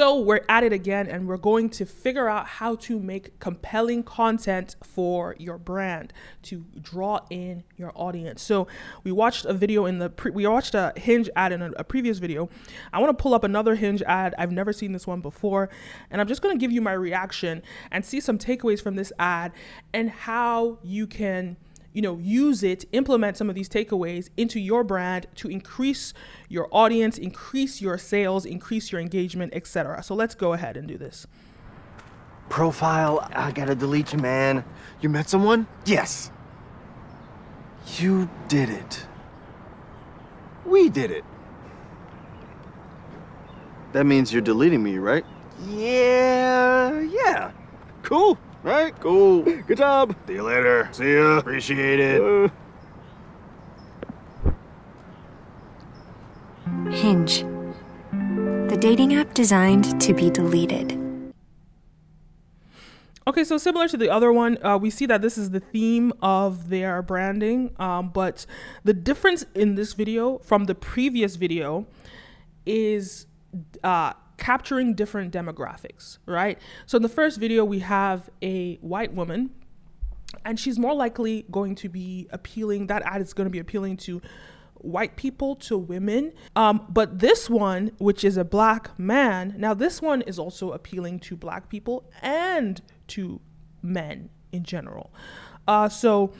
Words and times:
So 0.00 0.18
we're 0.18 0.40
at 0.48 0.64
it 0.64 0.72
again 0.72 1.08
and 1.08 1.28
we're 1.28 1.36
going 1.36 1.68
to 1.68 1.84
figure 1.84 2.26
out 2.26 2.46
how 2.46 2.76
to 2.76 2.98
make 2.98 3.38
compelling 3.38 4.02
content 4.02 4.76
for 4.82 5.36
your 5.38 5.58
brand 5.58 6.14
to 6.44 6.64
draw 6.80 7.20
in 7.28 7.64
your 7.76 7.92
audience. 7.94 8.40
So 8.40 8.66
we 9.04 9.12
watched 9.12 9.44
a 9.44 9.52
video 9.52 9.84
in 9.84 9.98
the 9.98 10.08
pre- 10.08 10.30
we 10.30 10.46
watched 10.46 10.74
a 10.74 10.94
Hinge 10.96 11.28
ad 11.36 11.52
in 11.52 11.60
a, 11.60 11.72
a 11.72 11.84
previous 11.84 12.16
video. 12.16 12.48
I 12.94 12.98
want 12.98 13.14
to 13.14 13.22
pull 13.22 13.34
up 13.34 13.44
another 13.44 13.74
Hinge 13.74 14.00
ad. 14.00 14.34
I've 14.38 14.52
never 14.52 14.72
seen 14.72 14.92
this 14.92 15.06
one 15.06 15.20
before 15.20 15.68
and 16.10 16.18
I'm 16.18 16.26
just 16.26 16.40
going 16.40 16.56
to 16.56 16.58
give 16.58 16.72
you 16.72 16.80
my 16.80 16.94
reaction 16.94 17.62
and 17.90 18.02
see 18.02 18.20
some 18.20 18.38
takeaways 18.38 18.82
from 18.82 18.96
this 18.96 19.12
ad 19.18 19.52
and 19.92 20.08
how 20.08 20.78
you 20.82 21.06
can 21.06 21.58
you 21.92 22.02
know, 22.02 22.18
use 22.18 22.62
it, 22.62 22.84
implement 22.92 23.36
some 23.36 23.48
of 23.48 23.54
these 23.54 23.68
takeaways 23.68 24.28
into 24.36 24.60
your 24.60 24.84
brand 24.84 25.26
to 25.36 25.48
increase 25.48 26.14
your 26.48 26.68
audience, 26.70 27.18
increase 27.18 27.80
your 27.80 27.98
sales, 27.98 28.44
increase 28.44 28.92
your 28.92 29.00
engagement, 29.00 29.52
etc. 29.54 30.02
So 30.02 30.14
let's 30.14 30.34
go 30.34 30.52
ahead 30.52 30.76
and 30.76 30.86
do 30.86 30.96
this. 30.96 31.26
Profile, 32.48 33.28
I 33.32 33.52
gotta 33.52 33.74
delete 33.74 34.12
you, 34.12 34.18
man. 34.18 34.64
You 35.00 35.08
met 35.08 35.28
someone? 35.28 35.66
Yes. 35.84 36.30
You 37.98 38.28
did 38.48 38.68
it. 38.68 39.06
We 40.64 40.88
did 40.88 41.10
it. 41.10 41.24
That 43.92 44.04
means 44.04 44.32
you're 44.32 44.42
deleting 44.42 44.82
me, 44.82 44.98
right? 44.98 45.24
Yeah, 45.68 47.00
yeah. 47.00 47.50
Cool. 48.02 48.38
Right? 48.62 48.98
Cool. 49.00 49.42
Good 49.66 49.78
job. 49.78 50.14
See 50.26 50.34
you 50.34 50.42
later. 50.42 50.88
See 50.92 51.14
ya. 51.14 51.38
Appreciate 51.38 52.00
it. 52.00 52.20
Uh. 52.20 52.48
Hinge, 56.90 57.44
the 58.68 58.76
dating 58.78 59.14
app 59.14 59.32
designed 59.32 60.00
to 60.00 60.12
be 60.12 60.28
deleted. 60.28 61.00
Okay, 63.26 63.44
so 63.44 63.58
similar 63.58 63.86
to 63.86 63.96
the 63.96 64.10
other 64.10 64.32
one, 64.32 64.58
uh, 64.64 64.76
we 64.76 64.90
see 64.90 65.06
that 65.06 65.22
this 65.22 65.38
is 65.38 65.50
the 65.50 65.60
theme 65.60 66.12
of 66.20 66.68
their 66.68 67.00
branding, 67.00 67.70
um, 67.78 68.08
but 68.08 68.44
the 68.82 68.92
difference 68.92 69.44
in 69.54 69.76
this 69.76 69.92
video 69.92 70.38
from 70.38 70.64
the 70.64 70.74
previous 70.74 71.36
video 71.36 71.86
is 72.66 73.26
uh, 73.84 74.14
capturing 74.50 74.94
different 74.94 75.32
demographics, 75.32 76.18
right? 76.26 76.58
So 76.86 76.96
in 76.96 77.02
the 77.02 77.08
first 77.08 77.38
video, 77.38 77.64
we 77.64 77.78
have 77.78 78.28
a 78.42 78.78
white 78.92 79.12
woman, 79.14 79.50
and 80.44 80.58
she's 80.58 80.76
more 80.76 80.92
likely 80.92 81.44
going 81.52 81.76
to 81.76 81.88
be 81.88 82.26
appealing, 82.30 82.88
that 82.88 83.02
ad 83.04 83.20
is 83.22 83.32
going 83.32 83.46
to 83.46 83.50
be 83.50 83.60
appealing 83.60 83.96
to 84.08 84.20
white 84.96 85.14
people 85.14 85.54
to 85.54 85.78
women. 85.78 86.32
Um, 86.56 86.84
but 86.88 87.20
this 87.20 87.48
one, 87.48 87.92
which 87.98 88.24
is 88.24 88.36
a 88.36 88.44
black 88.44 88.98
man, 88.98 89.54
now 89.56 89.72
this 89.72 90.02
one 90.02 90.22
is 90.22 90.36
also 90.36 90.72
appealing 90.72 91.20
to 91.20 91.36
black 91.36 91.68
people 91.68 92.10
and 92.20 92.82
to 93.08 93.40
men 93.82 94.30
in 94.50 94.64
general. 94.64 95.12
Uh, 95.68 95.88
so 95.88 96.32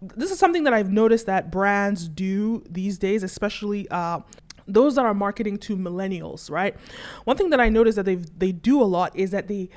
this 0.00 0.30
is 0.30 0.38
something 0.38 0.64
that 0.64 0.72
I've 0.72 0.92
noticed 0.92 1.26
that 1.26 1.50
brands 1.50 2.08
do 2.08 2.62
these 2.70 2.96
days, 2.96 3.22
especially 3.22 3.86
uh, 3.90 4.20
those 4.68 4.94
that 4.96 5.06
are 5.06 5.14
marketing 5.14 5.58
to 5.58 5.76
millennials, 5.76 6.50
right? 6.50 6.76
One 7.24 7.36
thing 7.36 7.50
that 7.50 7.60
I 7.60 7.68
noticed 7.68 7.96
that 7.96 8.04
they 8.04 8.16
they 8.16 8.52
do 8.52 8.80
a 8.82 8.84
lot 8.84 9.16
is 9.16 9.30
that 9.30 9.48
they 9.48 9.70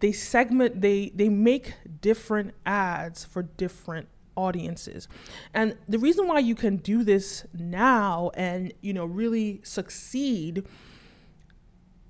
they 0.00 0.12
segment 0.12 0.80
they 0.80 1.10
they 1.14 1.28
make 1.28 1.74
different 2.00 2.54
ads 2.64 3.24
for 3.24 3.42
different 3.42 4.08
audiences. 4.36 5.08
And 5.54 5.76
the 5.88 5.98
reason 5.98 6.28
why 6.28 6.38
you 6.38 6.54
can 6.54 6.76
do 6.76 7.02
this 7.02 7.44
now 7.52 8.30
and 8.34 8.72
you 8.80 8.92
know 8.92 9.04
really 9.04 9.60
succeed 9.64 10.64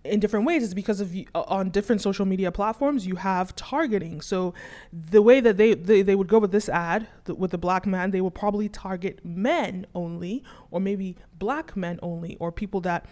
in 0.06 0.20
different 0.20 0.46
ways 0.46 0.62
is 0.62 0.74
because 0.74 1.00
of 1.00 1.14
on 1.34 1.70
different 1.70 2.00
social 2.00 2.24
media 2.26 2.50
platforms 2.52 3.06
you 3.06 3.16
have 3.16 3.54
targeting. 3.56 4.20
So 4.20 4.54
the 4.92 5.22
way 5.22 5.40
that 5.40 5.56
they 5.56 5.74
they, 5.74 6.02
they 6.02 6.14
would 6.14 6.28
go 6.28 6.38
with 6.38 6.52
this 6.52 6.68
ad 6.68 7.06
the, 7.24 7.34
with 7.34 7.50
the 7.50 7.58
black 7.58 7.86
man 7.86 8.10
they 8.10 8.20
would 8.20 8.34
probably 8.34 8.68
target 8.68 9.24
men 9.24 9.86
only 9.94 10.44
or 10.70 10.80
maybe 10.80 11.16
black 11.38 11.76
men 11.76 11.98
only 12.02 12.36
or 12.40 12.50
people 12.52 12.80
that 12.82 13.06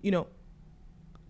you 0.00 0.10
know 0.10 0.26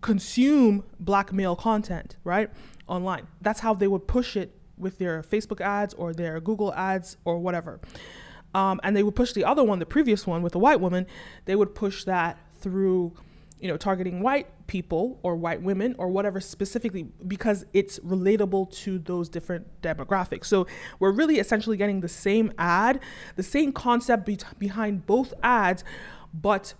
consume 0.01 0.85
black 1.01 1.33
male 1.33 1.57
content 1.57 2.17
right 2.25 2.51
online. 2.87 3.27
That's 3.41 3.61
how 3.61 3.75
they 3.75 3.89
would 3.89 4.07
push 4.07 4.37
it 4.37 4.55
with 4.79 4.99
their 4.99 5.23
facebook 5.23 5.61
ads 5.61 5.95
or 5.95 6.13
their 6.13 6.39
google 6.41 6.73
ads 6.75 7.17
or 7.25 7.39
whatever. 7.39 7.81
Um, 8.55 8.81
and 8.83 8.97
they 8.97 9.03
would 9.03 9.15
push 9.15 9.33
the 9.33 9.45
other 9.45 9.65
one 9.65 9.79
the 9.81 9.87
previous 9.87 10.27
one 10.27 10.43
with 10.43 10.53
the 10.53 10.59
white 10.59 10.81
woman. 10.81 11.07
They 11.45 11.57
would 11.57 11.75
push 11.75 12.05
that 12.05 12.39
through 12.61 13.15
you 13.61 13.69
know, 13.69 13.77
targeting 13.77 14.21
white 14.21 14.47
people 14.67 15.19
or 15.23 15.37
white 15.37 15.63
women 15.63 15.95
or 15.99 16.09
whatever 16.09 16.41
specifically 16.41 17.05
because 17.27 17.65
it's 17.73 17.99
relatable 18.01 18.71
to 18.71 18.99
those 18.99 19.29
different 19.29 19.67
demographics. 19.81 20.47
So 20.47 20.67
we're 20.99 21.13
really 21.13 21.39
essentially 21.39 21.77
getting 21.77 22.01
the 22.01 22.09
same 22.09 22.53
ad, 22.59 23.01
the 23.37 23.43
same 23.43 23.73
concept 23.73 24.27
be- 24.27 24.39
behind 24.59 25.07
both 25.07 25.33
ads, 25.43 25.85
but 26.35 26.75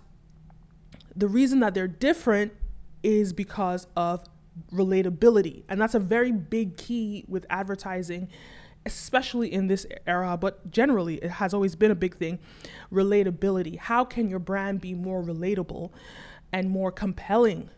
the 1.15 1.27
reason 1.27 1.61
that 1.61 1.73
they're 1.73 1.87
different 1.87 2.53
is 3.01 3.33
because 3.33 3.87
of 3.95 4.23
relatability. 4.71 5.63
And 5.69 5.81
that's 5.81 5.95
a 5.95 5.99
very 5.99 6.31
big 6.31 6.77
key 6.77 7.25
with 7.27 7.45
advertising 7.49 8.29
especially 8.87 9.51
in 9.51 9.67
this 9.67 9.85
era, 10.07 10.37
but 10.37 10.71
generally 10.71 11.15
it 11.15 11.29
has 11.29 11.53
always 11.53 11.75
been 11.75 11.91
a 11.91 11.95
big 11.95 12.15
thing 12.15 12.39
relatability. 12.91 13.77
How 13.77 14.05
can 14.05 14.29
your 14.29 14.39
brand 14.39 14.79
be 14.79 14.93
more 14.93 15.21
relatable? 15.21 15.91
And 16.53 16.69
more 16.69 16.91
compelling 16.91 17.69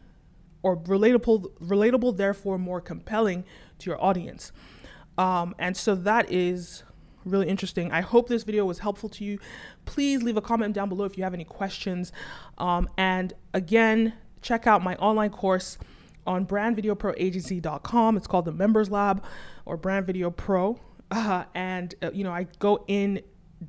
or 0.61 0.77
relatable 0.77 1.51
relatable 1.59 2.17
therefore 2.17 2.57
more 2.57 2.81
compelling 2.81 3.43
to 3.79 3.89
your 3.89 4.03
audience. 4.03 4.51
Um, 5.17 5.55
and 5.59 5.75
so 5.75 5.95
that 5.95 6.31
is 6.31 6.83
really 7.25 7.47
interesting. 7.47 7.91
I 7.91 8.01
hope 8.01 8.29
this 8.29 8.43
video 8.43 8.65
was 8.65 8.79
helpful 8.79 9.09
to 9.09 9.25
you. 9.25 9.39
Please 9.85 10.23
leave 10.23 10.37
a 10.37 10.41
comment 10.41 10.73
down 10.73 10.89
below 10.89 11.05
if 11.05 11.17
you 11.17 11.23
have 11.23 11.33
any 11.33 11.43
questions. 11.43 12.11
Um, 12.57 12.89
and 12.97 13.33
again 13.53 14.13
check 14.41 14.67
out 14.67 14.81
my 14.81 14.95
online 14.95 15.29
course 15.29 15.77
on 16.25 16.45
brandvideoproagency.com 16.45 18.15
it's 18.15 18.27
called 18.27 18.45
the 18.45 18.51
members 18.53 18.89
lab 18.89 19.23
or 19.65 19.77
brand 19.77 20.05
video 20.05 20.31
pro. 20.31 20.79
Uh, 21.11 21.43
and 21.55 21.95
uh, 22.03 22.11
you 22.13 22.23
know 22.23 22.31
i 22.31 22.45
go 22.59 22.83
in 22.87 23.21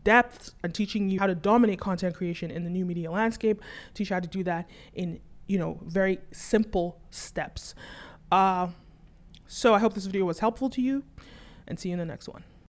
depth 0.05 0.55
and 0.63 0.75
teaching 0.75 1.09
you 1.09 1.19
how 1.19 1.27
to 1.27 1.35
dominate 1.35 1.81
content 1.81 2.15
creation 2.15 2.51
in 2.51 2.65
the 2.65 2.71
new 2.71 2.85
media 2.85 3.11
landscape, 3.11 3.61
teach 3.95 4.11
you 4.11 4.15
how 4.15 4.21
to 4.21 4.29
do 4.29 4.43
that 4.45 4.69
in, 4.95 5.21
you 5.47 5.59
know, 5.59 5.79
very 5.85 6.19
simple 6.33 7.01
steps. 7.11 7.75
Uh, 8.31 8.69
so 9.47 9.75
I 9.75 9.79
hope 9.79 9.95
this 9.95 10.07
video 10.07 10.25
was 10.25 10.39
helpful 10.39 10.71
to 10.71 10.81
you 10.81 11.03
and 11.67 11.79
see 11.79 11.89
you 11.89 11.95
in 11.95 11.99
the 11.99 12.05
next 12.05 12.29
one. 12.29 12.45